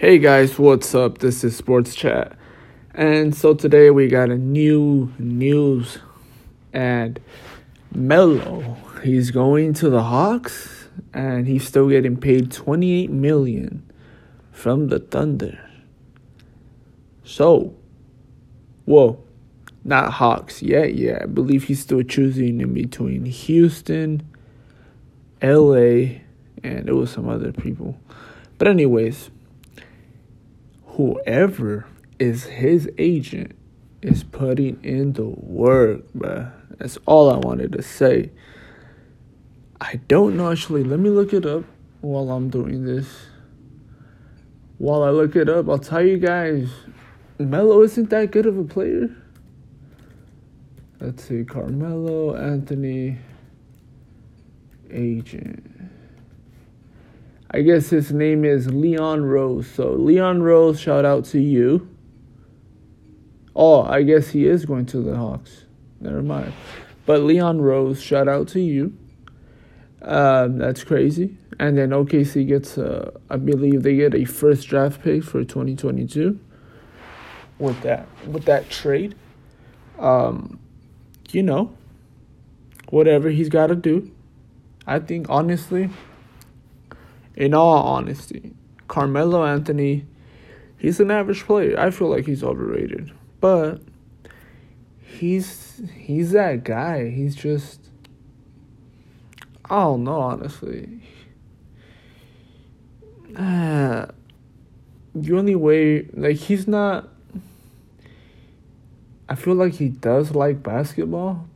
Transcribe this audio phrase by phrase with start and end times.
[0.00, 1.18] Hey guys, what's up?
[1.18, 2.38] This is Sports Chat.
[2.94, 5.98] And so today we got a new news
[6.72, 7.18] and
[7.92, 13.92] Melo, he's going to the Hawks and he's still getting paid 28 million
[14.52, 15.58] from the Thunder.
[17.24, 17.74] So,
[18.84, 19.20] whoa,
[19.82, 20.94] not Hawks yet.
[20.94, 24.22] Yeah, I believe he's still choosing in between Houston,
[25.42, 26.20] LA,
[26.62, 27.98] and it was some other people.
[28.58, 29.30] But anyways,
[30.98, 31.86] whoever
[32.18, 33.56] is his agent
[34.02, 36.52] is putting in the work, bruh.
[36.76, 38.32] That's all I wanted to say.
[39.80, 40.82] I don't know actually.
[40.82, 41.64] Let me look it up
[42.00, 43.06] while I'm doing this.
[44.78, 46.68] While I look it up, I'll tell you guys
[47.38, 49.08] Melo isn't that good of a player.
[51.00, 53.18] Let's see, Carmelo Anthony
[54.90, 55.64] agent.
[57.50, 59.66] I guess his name is Leon Rose.
[59.70, 61.88] So, Leon Rose, shout out to you.
[63.56, 65.64] Oh, I guess he is going to the Hawks.
[66.00, 66.52] Never mind.
[67.06, 68.96] But Leon Rose, shout out to you.
[70.02, 71.36] Um, that's crazy.
[71.58, 76.38] And then OKC gets, uh, I believe they get a first draft pick for 2022
[77.58, 79.14] with that with that trade.
[79.98, 80.60] Um,
[81.30, 81.76] you know,
[82.90, 84.10] whatever he's got to do.
[84.86, 85.90] I think honestly,
[87.38, 88.52] in all honesty,
[88.88, 90.04] Carmelo Anthony,
[90.76, 91.78] he's an average player.
[91.78, 93.80] I feel like he's overrated, but
[95.00, 97.10] he's he's that guy.
[97.10, 97.80] He's just
[99.70, 101.00] I don't know honestly.
[103.36, 104.06] Uh,
[105.14, 107.08] the only way like he's not
[109.28, 111.46] I feel like he does like basketball,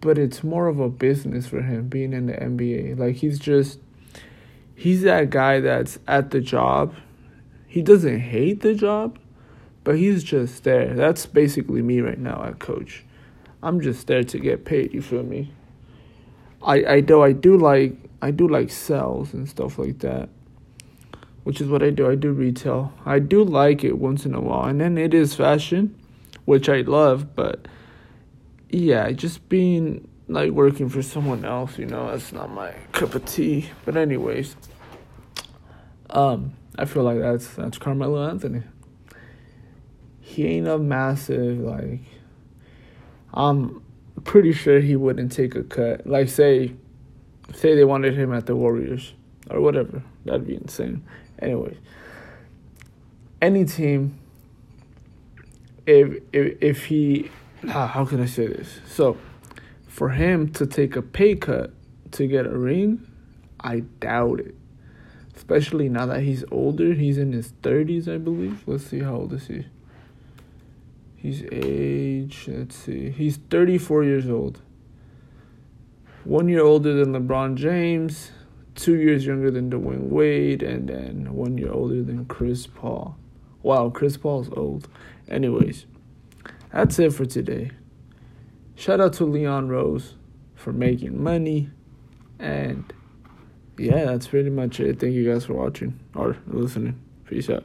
[0.00, 2.98] but it's more of a business for him being in the NBA.
[2.98, 3.80] Like he's just
[4.80, 6.94] he's that guy that's at the job.
[7.66, 9.18] He doesn't hate the job,
[9.84, 10.94] but he's just there.
[10.94, 13.04] That's basically me right now at coach.
[13.62, 15.52] I'm just there to get paid, you feel me?
[16.62, 20.30] I I do I do like I do like sales and stuff like that.
[21.44, 22.10] Which is what I do.
[22.10, 22.92] I do retail.
[23.04, 24.64] I do like it once in a while.
[24.64, 25.94] And then it is fashion,
[26.44, 27.66] which I love, but
[28.70, 33.24] yeah, just being like working for someone else, you know, that's not my cup of
[33.24, 33.68] tea.
[33.84, 34.56] But anyways,
[36.10, 38.62] um, I feel like that's that's Carmelo Anthony.
[40.20, 42.00] He ain't a massive like.
[43.32, 43.82] I'm
[44.24, 46.06] pretty sure he wouldn't take a cut.
[46.06, 46.72] Like say,
[47.54, 49.12] say they wanted him at the Warriors
[49.50, 50.02] or whatever.
[50.24, 51.04] That'd be insane.
[51.38, 51.76] Anyways,
[53.40, 54.18] any team.
[55.86, 57.30] If if if he,
[57.66, 58.80] how can I say this?
[58.86, 59.16] So,
[59.86, 61.72] for him to take a pay cut
[62.12, 63.06] to get a ring,
[63.60, 64.54] I doubt it
[65.40, 66.92] especially now that he's older.
[66.92, 68.62] He's in his 30s, I believe.
[68.66, 69.64] Let's see how old is he.
[71.16, 73.08] He's age, let's see.
[73.08, 74.60] He's 34 years old.
[76.24, 78.32] One year older than LeBron James,
[78.74, 83.16] two years younger than Dwyane Wade, and then one year older than Chris Paul.
[83.62, 84.88] Wow, Chris Paul's old.
[85.26, 85.86] Anyways,
[86.70, 87.70] that's it for today.
[88.74, 90.16] Shout out to Leon Rose
[90.54, 91.70] for making money
[92.38, 92.92] and
[93.80, 95.00] yeah, that's pretty much it.
[95.00, 97.00] Thank you guys for watching or listening.
[97.26, 97.64] Peace out.